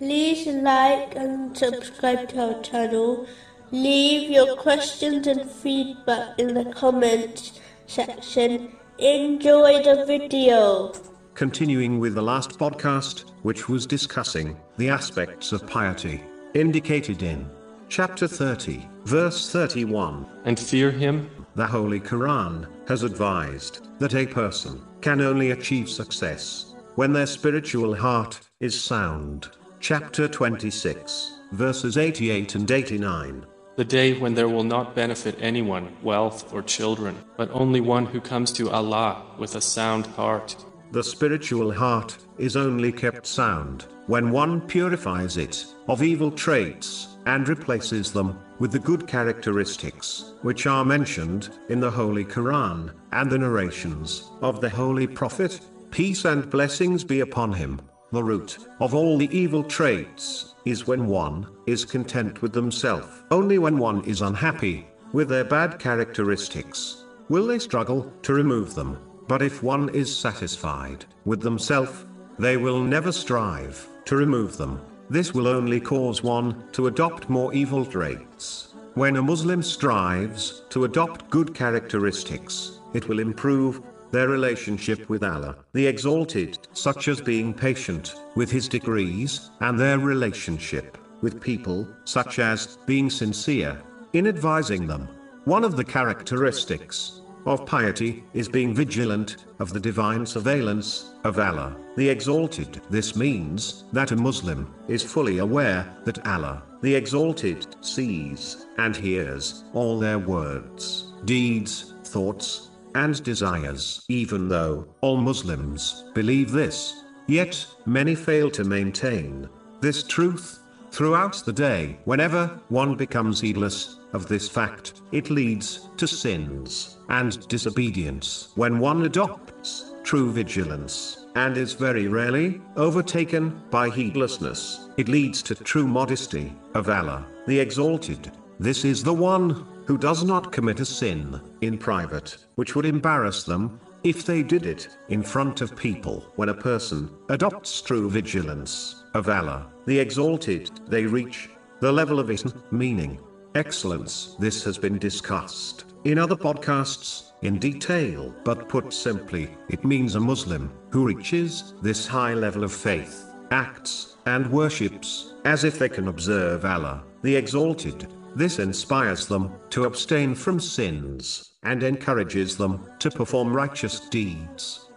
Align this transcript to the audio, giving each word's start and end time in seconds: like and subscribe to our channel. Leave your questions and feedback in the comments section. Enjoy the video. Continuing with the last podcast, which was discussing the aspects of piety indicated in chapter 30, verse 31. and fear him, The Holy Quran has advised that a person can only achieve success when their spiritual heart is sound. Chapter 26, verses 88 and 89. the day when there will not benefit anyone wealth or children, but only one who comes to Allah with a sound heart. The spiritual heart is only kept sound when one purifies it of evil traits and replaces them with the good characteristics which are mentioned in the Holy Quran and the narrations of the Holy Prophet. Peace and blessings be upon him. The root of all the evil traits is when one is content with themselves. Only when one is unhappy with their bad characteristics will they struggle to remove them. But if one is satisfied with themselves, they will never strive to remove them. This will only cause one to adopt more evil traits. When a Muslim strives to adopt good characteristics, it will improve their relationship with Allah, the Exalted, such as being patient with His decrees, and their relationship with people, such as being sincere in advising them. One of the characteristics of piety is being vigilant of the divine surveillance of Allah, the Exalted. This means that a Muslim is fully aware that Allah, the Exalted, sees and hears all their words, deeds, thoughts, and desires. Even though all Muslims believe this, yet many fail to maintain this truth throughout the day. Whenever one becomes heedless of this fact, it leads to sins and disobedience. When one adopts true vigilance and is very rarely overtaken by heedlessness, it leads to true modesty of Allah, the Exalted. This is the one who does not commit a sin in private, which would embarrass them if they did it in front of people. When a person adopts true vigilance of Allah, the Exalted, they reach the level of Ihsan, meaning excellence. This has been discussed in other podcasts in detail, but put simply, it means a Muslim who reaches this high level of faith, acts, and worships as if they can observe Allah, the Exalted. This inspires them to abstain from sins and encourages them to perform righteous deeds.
like 0.00 1.14
and 1.16 1.56
subscribe 1.56 2.28
to 2.30 2.54
our 2.54 2.62
channel. 2.62 3.26
Leave 3.70 4.30
your 4.30 4.56
questions 4.56 5.26
and 5.26 5.48
feedback 5.50 6.38
in 6.38 6.54
the 6.54 6.64
comments 6.72 7.60
section. 7.86 8.72
Enjoy 8.98 9.82
the 9.82 10.04
video. 10.06 10.92
Continuing 11.34 11.98
with 11.98 12.14
the 12.14 12.22
last 12.22 12.58
podcast, 12.58 13.30
which 13.42 13.68
was 13.68 13.86
discussing 13.86 14.56
the 14.78 14.88
aspects 14.88 15.52
of 15.52 15.66
piety 15.66 16.22
indicated 16.54 17.22
in 17.22 17.48
chapter 17.88 18.28
30, 18.28 18.88
verse 19.04 19.50
31. 19.50 20.26
and 20.44 20.58
fear 20.58 20.90
him, 20.90 21.28
The 21.56 21.66
Holy 21.66 22.00
Quran 22.00 22.66
has 22.88 23.02
advised 23.02 23.88
that 23.98 24.14
a 24.14 24.26
person 24.26 24.82
can 25.00 25.20
only 25.20 25.50
achieve 25.50 25.88
success 25.88 26.74
when 26.94 27.12
their 27.12 27.26
spiritual 27.26 27.94
heart 27.94 28.40
is 28.60 28.80
sound. 28.80 29.50
Chapter 29.84 30.28
26, 30.28 31.40
verses 31.52 31.98
88 31.98 32.54
and 32.54 32.70
89. 32.70 33.44
the 33.76 33.84
day 33.84 34.18
when 34.18 34.32
there 34.32 34.48
will 34.48 34.64
not 34.64 34.94
benefit 34.94 35.36
anyone 35.38 35.94
wealth 36.02 36.54
or 36.54 36.62
children, 36.62 37.14
but 37.36 37.50
only 37.52 37.82
one 37.82 38.06
who 38.06 38.18
comes 38.18 38.50
to 38.52 38.70
Allah 38.70 39.22
with 39.38 39.56
a 39.56 39.60
sound 39.60 40.06
heart. 40.06 40.56
The 40.92 41.04
spiritual 41.04 41.70
heart 41.70 42.16
is 42.38 42.56
only 42.56 42.92
kept 42.92 43.26
sound 43.26 43.84
when 44.06 44.30
one 44.30 44.62
purifies 44.62 45.36
it 45.36 45.66
of 45.86 46.02
evil 46.02 46.30
traits 46.30 47.18
and 47.26 47.46
replaces 47.46 48.10
them 48.10 48.38
with 48.60 48.72
the 48.72 48.78
good 48.78 49.06
characteristics 49.06 50.32
which 50.40 50.66
are 50.66 50.86
mentioned 50.86 51.50
in 51.68 51.80
the 51.80 51.90
Holy 51.90 52.24
Quran 52.24 52.90
and 53.12 53.30
the 53.30 53.36
narrations 53.36 54.30
of 54.40 54.62
the 54.62 54.70
Holy 54.70 55.06
Prophet. 55.06 55.60
Peace 55.90 56.24
and 56.24 56.48
blessings 56.48 57.04
be 57.04 57.20
upon 57.20 57.52
him. 57.52 57.82
The 58.14 58.22
root 58.22 58.58
of 58.78 58.94
all 58.94 59.18
the 59.18 59.36
evil 59.36 59.64
traits 59.64 60.54
is 60.64 60.86
when 60.86 61.08
one 61.08 61.48
is 61.66 61.84
content 61.84 62.42
with 62.42 62.52
themselves. 62.52 63.08
Only 63.32 63.58
when 63.58 63.76
one 63.76 64.04
is 64.04 64.22
unhappy 64.22 64.86
with 65.12 65.28
their 65.28 65.42
bad 65.42 65.80
characteristics 65.80 67.02
will 67.28 67.48
they 67.48 67.58
struggle 67.58 68.12
to 68.22 68.32
remove 68.32 68.76
them. 68.76 68.98
But 69.26 69.42
if 69.42 69.64
one 69.64 69.88
is 69.88 70.16
satisfied 70.16 71.06
with 71.24 71.40
themselves, 71.40 72.06
they 72.38 72.56
will 72.56 72.80
never 72.80 73.10
strive 73.10 73.84
to 74.04 74.14
remove 74.14 74.56
them. 74.58 74.80
This 75.10 75.34
will 75.34 75.48
only 75.48 75.80
cause 75.80 76.22
one 76.22 76.68
to 76.70 76.86
adopt 76.86 77.28
more 77.28 77.52
evil 77.52 77.84
traits. 77.84 78.74
When 78.94 79.16
a 79.16 79.22
Muslim 79.22 79.60
strives 79.60 80.62
to 80.68 80.84
adopt 80.84 81.30
good 81.30 81.52
characteristics, 81.52 82.78
it 82.92 83.08
will 83.08 83.18
improve 83.18 83.82
their 84.14 84.28
relationship 84.28 85.08
with 85.08 85.24
Allah, 85.24 85.56
the 85.72 85.88
Exalted, 85.88 86.56
such 86.72 87.08
as 87.08 87.20
being 87.20 87.52
patient 87.52 88.14
with 88.36 88.48
His 88.48 88.68
decrees, 88.68 89.50
and 89.60 89.76
their 89.76 89.98
relationship 89.98 90.96
with 91.20 91.40
people, 91.40 91.88
such 92.04 92.38
as 92.38 92.78
being 92.86 93.10
sincere 93.10 93.76
in 94.12 94.28
advising 94.28 94.86
them. 94.86 95.08
One 95.46 95.64
of 95.64 95.76
the 95.76 95.84
characteristics 95.84 97.22
of 97.44 97.66
piety 97.66 98.22
is 98.34 98.48
being 98.48 98.72
vigilant 98.72 99.46
of 99.58 99.72
the 99.72 99.80
divine 99.80 100.24
surveillance 100.24 101.14
of 101.24 101.40
Allah, 101.40 101.76
the 101.96 102.08
Exalted. 102.08 102.80
This 102.90 103.16
means 103.16 103.82
that 103.92 104.12
a 104.12 104.16
Muslim 104.16 104.72
is 104.86 105.02
fully 105.02 105.38
aware 105.38 105.92
that 106.04 106.24
Allah, 106.24 106.62
the 106.82 106.94
Exalted, 106.94 107.66
sees 107.80 108.66
and 108.78 108.94
hears 108.94 109.64
all 109.72 109.98
their 109.98 110.20
words, 110.20 111.12
deeds, 111.24 111.94
thoughts, 112.04 112.70
and 112.94 113.22
desires. 113.22 114.04
Even 114.08 114.48
though 114.48 114.86
all 115.00 115.16
Muslims 115.16 116.04
believe 116.14 116.50
this, 116.50 117.04
yet 117.26 117.66
many 117.86 118.14
fail 118.14 118.50
to 118.50 118.64
maintain 118.64 119.48
this 119.80 120.02
truth 120.02 120.60
throughout 120.90 121.42
the 121.44 121.52
day. 121.52 121.98
Whenever 122.04 122.46
one 122.68 122.96
becomes 122.96 123.40
heedless 123.40 123.98
of 124.12 124.28
this 124.28 124.48
fact, 124.48 125.02
it 125.10 125.28
leads 125.28 125.88
to 125.96 126.06
sins 126.06 126.98
and 127.08 127.46
disobedience. 127.48 128.50
When 128.54 128.78
one 128.78 129.04
adopts 129.04 129.92
true 130.04 130.30
vigilance 130.30 131.26
and 131.34 131.56
is 131.56 131.72
very 131.72 132.06
rarely 132.06 132.60
overtaken 132.76 133.60
by 133.70 133.90
heedlessness, 133.90 134.88
it 134.96 135.08
leads 135.08 135.42
to 135.42 135.54
true 135.54 135.88
modesty 135.88 136.52
of 136.74 136.88
Allah, 136.88 137.26
the 137.48 137.58
Exalted. 137.58 138.30
This 138.60 138.84
is 138.84 139.02
the 139.02 139.12
one 139.12 139.66
who 139.86 139.98
does 139.98 140.24
not 140.24 140.52
commit 140.52 140.80
a 140.80 140.84
sin 140.84 141.40
in 141.60 141.78
private, 141.78 142.36
which 142.54 142.74
would 142.74 142.86
embarrass 142.86 143.44
them 143.44 143.78
if 144.02 144.26
they 144.26 144.42
did 144.42 144.66
it 144.66 144.88
in 145.08 145.22
front 145.22 145.60
of 145.60 145.76
people. 145.76 146.32
When 146.36 146.50
a 146.50 146.54
person 146.54 147.10
adopts 147.28 147.80
true 147.80 148.10
vigilance 148.10 149.04
of 149.14 149.28
Allah, 149.28 149.72
the 149.86 149.98
Exalted, 149.98 150.70
they 150.88 151.06
reach 151.06 151.50
the 151.80 151.92
level 151.92 152.18
of 152.18 152.28
Ihsan, 152.28 152.54
meaning 152.70 153.18
excellence. 153.54 154.36
This 154.38 154.64
has 154.64 154.78
been 154.78 154.98
discussed 154.98 155.84
in 156.04 156.18
other 156.18 156.36
podcasts 156.36 157.32
in 157.42 157.58
detail, 157.58 158.34
but 158.44 158.68
put 158.68 158.92
simply, 158.92 159.48
it 159.70 159.84
means 159.84 160.14
a 160.14 160.20
Muslim 160.20 160.72
who 160.90 161.06
reaches 161.06 161.74
this 161.82 162.06
high 162.06 162.34
level 162.34 162.64
of 162.64 162.72
faith, 162.72 163.24
acts, 163.50 164.16
and 164.26 164.50
worships 164.50 165.34
as 165.44 165.64
if 165.64 165.78
they 165.78 165.88
can 165.88 166.08
observe 166.08 166.64
Allah, 166.64 167.02
the 167.22 167.36
Exalted. 167.36 168.06
This 168.36 168.58
inspires 168.58 169.26
them 169.26 169.52
to 169.70 169.84
abstain 169.84 170.34
from 170.34 170.58
sins 170.58 171.52
and 171.62 171.82
encourages 171.82 172.56
them 172.56 172.88
to 172.98 173.10
perform 173.10 173.54
righteous 173.54 174.00
deeds. 174.08 174.90